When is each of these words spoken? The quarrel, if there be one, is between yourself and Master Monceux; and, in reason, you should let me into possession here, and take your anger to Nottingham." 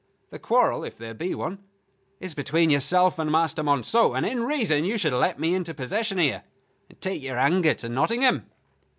The 0.31 0.39
quarrel, 0.39 0.83
if 0.83 0.97
there 0.97 1.13
be 1.13 1.35
one, 1.35 1.63
is 2.19 2.33
between 2.33 2.71
yourself 2.71 3.19
and 3.19 3.31
Master 3.31 3.61
Monceux; 3.61 4.15
and, 4.17 4.25
in 4.25 4.45
reason, 4.45 4.83
you 4.83 4.97
should 4.97 5.13
let 5.13 5.37
me 5.37 5.53
into 5.53 5.75
possession 5.75 6.17
here, 6.17 6.43
and 6.89 6.99
take 6.99 7.21
your 7.21 7.37
anger 7.37 7.75
to 7.75 7.87
Nottingham." 7.87 8.49